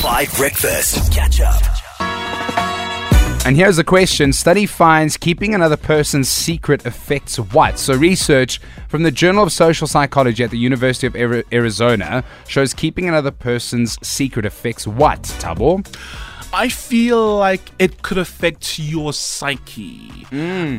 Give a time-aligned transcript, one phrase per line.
[0.00, 1.12] 5 Breakfast.
[1.12, 1.62] Catch up.
[3.44, 7.78] And here's the question Study finds keeping another person's secret affects what?
[7.78, 11.14] So, research from the Journal of Social Psychology at the University of
[11.52, 15.86] Arizona shows keeping another person's secret affects what, Tabo?
[16.54, 20.26] I feel like it could affect your psyche.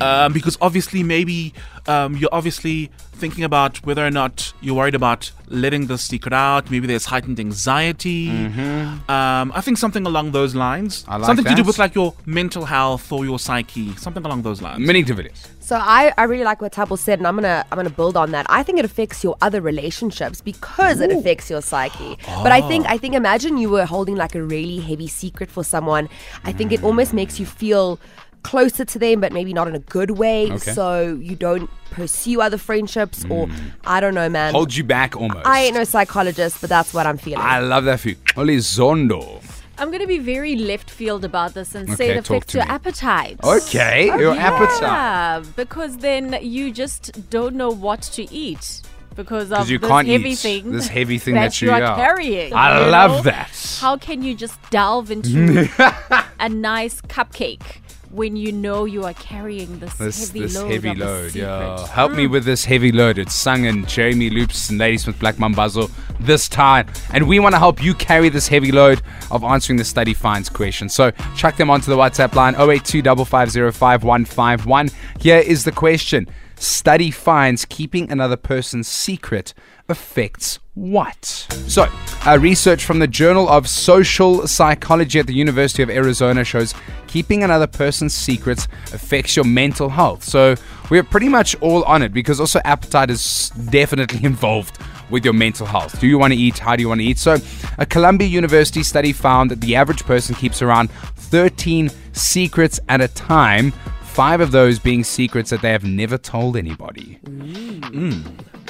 [0.01, 1.53] Um, because obviously, maybe
[1.87, 6.71] um, you're obviously thinking about whether or not you're worried about letting the secret out.
[6.71, 8.29] Maybe there's heightened anxiety.
[8.29, 11.05] Um, I think something along those lines.
[11.07, 13.95] I like something to do with like your mental health or your psyche.
[13.95, 14.79] Something along those lines.
[14.79, 15.47] Many videos.
[15.59, 18.31] So I, I really like what Tabo said, and I'm gonna I'm gonna build on
[18.31, 18.45] that.
[18.49, 22.17] I think it affects your other relationships because it affects your psyche.
[22.43, 25.63] But I think I think imagine you were holding like a really heavy secret for
[25.63, 26.09] someone.
[26.43, 27.99] I think it almost makes you feel
[28.43, 30.51] closer to them, but maybe not in a good way.
[30.51, 30.71] Okay.
[30.71, 33.69] So you don't pursue other friendships, or hmm.
[33.85, 34.53] I don't know, man.
[34.53, 35.45] Hold you back almost.
[35.45, 37.41] I ain't no psychologist, but that's what I'm feeling.
[37.41, 38.15] I love that for you.
[38.37, 39.41] Oli Zondo.
[39.77, 42.63] I'm going to be very left field about this and Okay, say it affects your
[42.63, 42.69] me.
[42.69, 43.39] appetite.
[43.43, 44.81] Okay, your appetite.
[44.81, 48.83] Yeah, because then you just don't know what to eat
[49.15, 50.71] because of you this can't heavy eat thing.
[50.71, 51.95] this heavy thing that you- are yeah.
[51.95, 52.53] carrying.
[52.53, 53.31] I you love know?
[53.31, 53.77] that.
[53.79, 55.67] How can you just delve into
[56.39, 57.79] a nice cupcake
[58.11, 61.87] when you know you are carrying this, This heavy this load heavy load, yeah.
[61.87, 62.17] Help Mm.
[62.17, 63.17] me with this heavy load.
[63.17, 65.89] It's sung in Jeremy Loops and Ladysmith Black Mambazo
[66.19, 66.87] this time.
[67.11, 69.01] And we want to help you carry this heavy load
[69.31, 70.89] of answering the study finds question.
[70.89, 76.27] So chuck them onto the WhatsApp line 082 550 Here is the question.
[76.57, 79.53] Study finds keeping another person's secret
[79.89, 81.25] affects what?
[81.67, 81.87] So,
[82.25, 86.73] uh, research from the Journal of Social Psychology at the University of Arizona shows
[87.07, 90.23] keeping another person's secrets affects your mental health.
[90.23, 90.55] So,
[90.89, 94.77] we're pretty much all on it because also appetite is definitely involved
[95.09, 95.99] with your mental health.
[95.99, 96.59] Do you want to eat?
[96.59, 97.17] How do you want to eat?
[97.17, 97.37] So,
[97.77, 103.07] a Columbia University study found that the average person keeps around 13 secrets at a
[103.09, 103.71] time.
[104.03, 107.19] Five of those being secrets that they have never told anybody.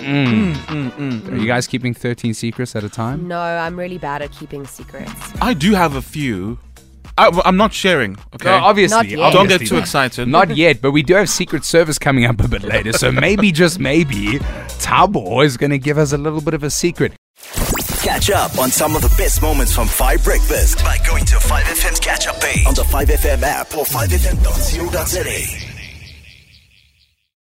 [0.02, 0.54] Mm.
[0.54, 3.28] Mm, mm, Are you guys keeping 13 secrets at a time?
[3.28, 5.12] no, I'm really bad at keeping secrets.
[5.42, 6.58] I do have a few.
[7.18, 8.18] I, am not sharing.
[8.36, 8.50] Okay.
[8.50, 8.96] No, obviously.
[8.98, 9.34] Not yet.
[9.34, 10.28] Don't get too excited.
[10.28, 12.94] Not yet, but we do have Secret Service coming up a bit later.
[12.94, 14.40] So maybe, just maybe,
[14.80, 17.14] Tabo is going to give us a little bit of a secret.
[18.02, 22.00] Catch up on some of the best moments from 5 Breakfast by going to 5FM's
[22.00, 25.71] catch up page on the 5FM app or 5FM.co.za.